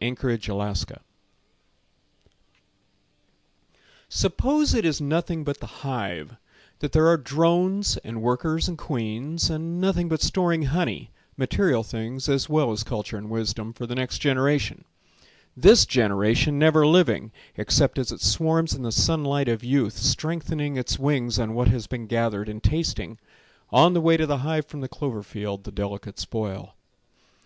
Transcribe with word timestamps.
Davis 0.00 0.24
Matlock 0.48 1.02
Suppose 4.08 4.72
it 4.72 4.86
is 4.86 5.02
nothing 5.02 5.44
but 5.44 5.60
the 5.60 5.66
hive: 5.66 6.38
That 6.78 6.92
there 6.92 7.08
are 7.08 7.18
drones 7.18 7.98
and 7.98 8.22
workers 8.22 8.68
And 8.68 8.78
queens, 8.78 9.50
and 9.50 9.82
nothing 9.82 10.08
but 10.08 10.22
storing 10.22 10.62
honey— 10.62 11.10
(Material 11.36 11.82
things 11.82 12.26
as 12.30 12.48
well 12.48 12.72
as 12.72 12.84
culture 12.84 13.18
and 13.18 13.28
wisdom)— 13.28 13.74
For 13.74 13.84
the 13.84 13.94
next 13.94 14.20
generation, 14.20 14.84
this 15.54 15.84
generation 15.84 16.58
never 16.58 16.86
living, 16.86 17.30
Except 17.56 17.98
as 17.98 18.10
it 18.10 18.22
swarms 18.22 18.72
in 18.72 18.80
the 18.80 18.92
sun 18.92 19.22
light 19.24 19.50
of 19.50 19.62
youth, 19.62 19.98
Strengthening 19.98 20.78
its 20.78 20.98
wings 20.98 21.38
on 21.38 21.52
what 21.52 21.68
has 21.68 21.86
been 21.86 22.06
gathered, 22.06 22.48
And 22.48 22.62
tasting, 22.62 23.18
on 23.68 23.92
the 23.92 24.00
way 24.00 24.16
to 24.16 24.24
the 24.24 24.38
hive 24.38 24.64
From 24.64 24.80
the 24.80 24.88
clover 24.88 25.22
field, 25.22 25.64
the 25.64 25.70
delicate 25.70 26.18
spoil. 26.18 26.76